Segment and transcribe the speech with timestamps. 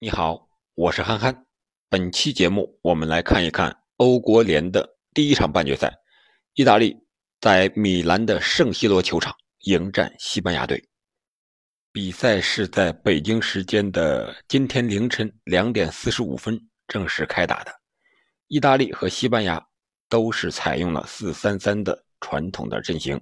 [0.00, 1.44] 你好，我是憨憨。
[1.88, 5.92] 本期节目我们来看一看欧国联的第一场半决赛，
[6.54, 6.96] 意大利
[7.40, 9.34] 在米兰的圣西罗球场
[9.64, 10.88] 迎战西班牙队。
[11.90, 16.56] 比赛是在北京时间的今天凌晨两点四十五分
[16.86, 17.80] 正式开打的。
[18.46, 19.60] 意大利和西班牙
[20.08, 23.20] 都是采用了四三三的传统的阵型。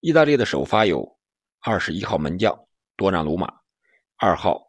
[0.00, 1.16] 意大利的首发有
[1.60, 2.52] 二十一号门将
[2.96, 3.46] 多纳鲁马，
[4.16, 4.60] 二号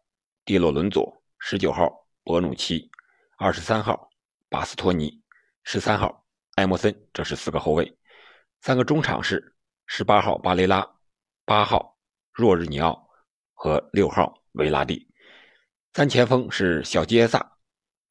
[0.46, 1.23] 蒂洛伦佐。
[1.46, 2.90] 十九号博努奇，
[3.38, 4.10] 二十三号
[4.48, 5.22] 巴斯托尼，
[5.66, 7.98] 十三号埃莫森，这是四个后卫。
[8.62, 9.54] 三个中场是
[9.86, 10.90] 十八号巴雷拉，
[11.44, 12.00] 八号
[12.32, 13.10] 若日尼奥
[13.54, 15.06] 和六号维拉蒂。
[15.94, 17.58] 三前锋是小基耶萨、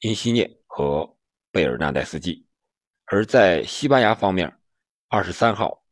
[0.01, 1.17] 因西涅和
[1.51, 2.47] 贝尔纳代斯基。
[3.07, 4.55] 而在西班牙方面，
[5.09, 5.83] 二十三号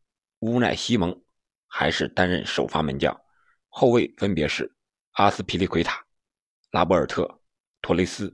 [0.40, 1.18] 乌奈西蒙
[1.66, 3.18] 还是担任首发门将，
[3.70, 4.70] 后卫分别是
[5.12, 6.04] 阿斯皮利奎塔。
[6.70, 7.40] 拉波尔特、
[7.82, 8.32] 托雷斯、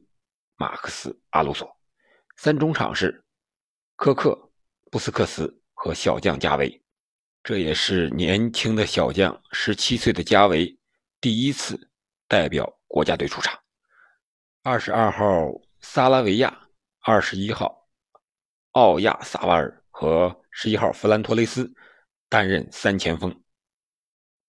[0.57, 1.75] 马克思、阿鲁索，
[2.37, 3.25] 三中场是
[3.97, 4.39] 科克、
[4.91, 6.83] 布斯克斯和小将加维。
[7.43, 10.79] 这也是年轻的小将，十七岁的加维
[11.19, 11.91] 第一次
[12.29, 13.59] 代表国家队出场。
[14.63, 16.69] 二十二号萨拉维亚，
[17.01, 17.89] 二十一号
[18.73, 21.73] 奥亚萨瓦尔和十一号弗兰托雷斯
[22.29, 23.35] 担任三前锋。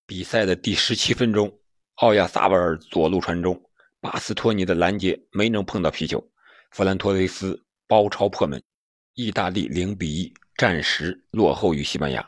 [0.05, 1.61] 比赛的第十七分钟，
[1.95, 3.63] 奥亚萨瓦尔左路传中。
[3.99, 6.23] 巴斯托尼的拦截没能碰到皮球，
[6.71, 8.61] 弗兰托雷斯包抄破门，
[9.15, 12.25] 意大利零比一暂时落后于西班牙。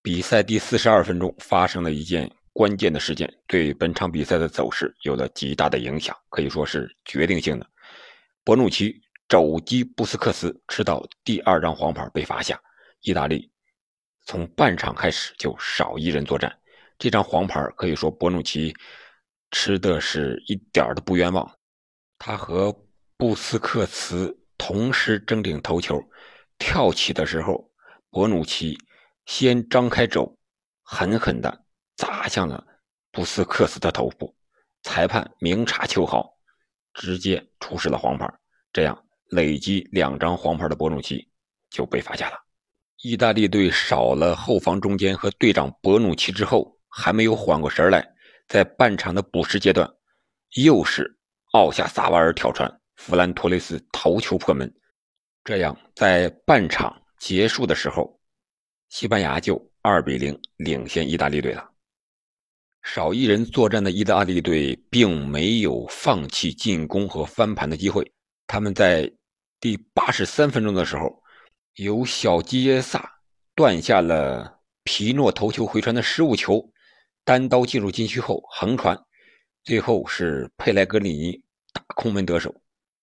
[0.00, 7.66] 比赛第四十二分钟发生了一件关键的事件，对本场比赛的走势有了极大的影响，可以说是决定性的。
[8.44, 12.60] 博努奇肘击布斯克斯，吃到第二张黄牌被罚下，
[13.00, 13.50] 意大利
[14.24, 16.56] 从半场开始就少一人作战。
[16.96, 18.72] 这张黄牌可以说博努奇。
[19.58, 21.50] 吃的是一点都不冤枉，
[22.18, 22.70] 他和
[23.16, 25.98] 布斯克茨同时争顶头球，
[26.58, 27.66] 跳起的时候，
[28.10, 28.78] 博努奇
[29.24, 30.36] 先张开肘，
[30.82, 31.64] 狠狠地
[31.96, 32.62] 砸向了
[33.10, 34.36] 布斯克茨的头部，
[34.82, 36.36] 裁判明察秋毫，
[36.92, 38.30] 直接出示了黄牌，
[38.74, 41.26] 这样累积两张黄牌的博努奇
[41.70, 42.36] 就被罚下了。
[43.02, 48.06] 意大利队少了后防中间和队长博努奇之后，还没有缓过神来。
[48.48, 49.88] 在半场的补时阶段，
[50.56, 51.18] 又是
[51.52, 54.72] 奥夏萨瓦尔挑传，弗兰托雷斯头球破门，
[55.42, 58.20] 这样在半场结束的时候，
[58.88, 61.68] 西班牙就二比零领先意大利队了。
[62.82, 68.08] 少一人作战的意大利队并没有放弃进攻和翻盘的机会，
[68.46, 69.12] 他们在
[69.58, 71.20] 第八十三分钟的时候，
[71.74, 73.10] 由小基耶萨
[73.56, 76.64] 断下了皮诺头球回传的失误球。
[77.26, 78.96] 单刀进入禁区后横传，
[79.64, 81.42] 最后是佩莱格里尼
[81.72, 82.54] 打空门得手，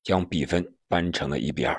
[0.01, 1.77] 将比分扳成了一比二。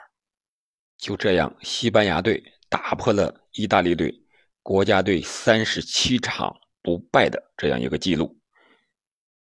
[0.98, 4.14] 就这样，西班牙队打破了意大利队
[4.62, 8.38] 国家队三十七场不败的这样一个记录。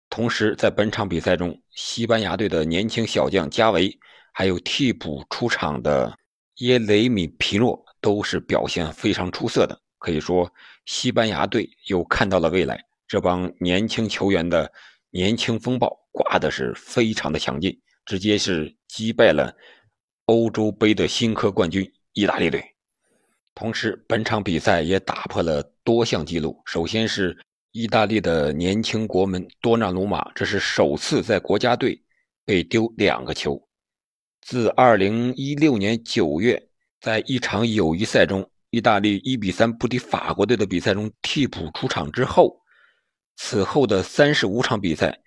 [0.09, 3.99] 同时，在本场比赛中，西班牙队的年轻小将加维，
[4.33, 6.17] 还有替补出场的
[6.59, 9.77] 耶雷米皮诺，都是表现非常出色的。
[9.99, 10.49] 可以说，
[10.85, 12.81] 西班牙队又看到了未来。
[13.13, 14.73] 这帮年轻球员的
[15.11, 19.55] 年轻风暴刮的是非常的强劲，直接是击败了
[20.25, 22.65] 欧洲杯的新科冠军意大利队。
[23.55, 26.59] 同时，本场比赛也打破了多项纪录。
[26.65, 27.37] 首先是
[27.73, 32.03] 意大利的年轻国门多纳鲁马，这是首次在国家队
[32.47, 33.63] 被丢两个球。
[34.41, 36.67] 自2016年9月
[36.99, 42.59] 在一场友谊赛中，意大利1比3不敌法国队的比赛中替补出场之后。
[43.37, 45.21] 此后的三十五场比赛，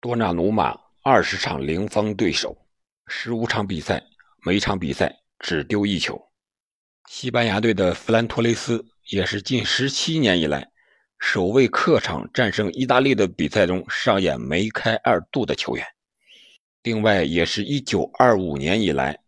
[0.00, 2.56] 多纳鲁马二十场零封对手，
[3.06, 4.02] 十五场比赛
[4.44, 6.20] 每场比赛只丢一球。
[7.08, 10.68] 西班牙队的弗兰托雷斯也是近十七年以来
[11.18, 15.84] 首位客场战胜意大利的比赛中上演梅开二度的球员。
[16.82, 19.18] 另外，也是一九二五年以来，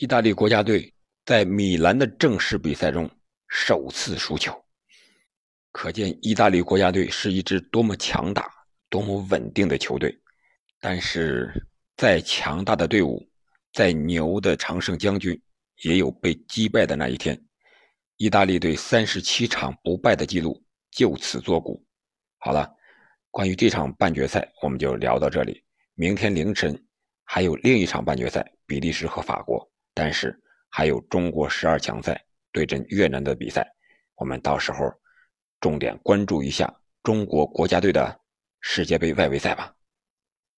[0.00, 0.92] 意大利国家队
[1.26, 3.08] 在米兰的正式比赛中
[3.48, 4.63] 首次输球。
[5.74, 8.48] 可见，意大利国家队是一支多么强大、
[8.88, 10.16] 多么稳定的球队。
[10.80, 11.52] 但是，
[11.96, 13.20] 再强大的队伍，
[13.72, 15.38] 再牛的常胜将军，
[15.82, 17.36] 也有被击败的那一天。
[18.18, 20.62] 意大利队三十七场不败的记录
[20.92, 21.84] 就此作古。
[22.38, 22.72] 好了，
[23.32, 25.60] 关于这场半决赛，我们就聊到这里。
[25.96, 26.80] 明天凌晨
[27.24, 29.68] 还有另一场半决赛，比利时和法国。
[29.92, 30.40] 但是
[30.70, 33.68] 还有中国十二强赛对阵越南的比赛，
[34.14, 34.78] 我们到时候。
[35.64, 36.70] 重点关注一下
[37.02, 38.20] 中国国家队的
[38.60, 39.72] 世界杯外围赛吧。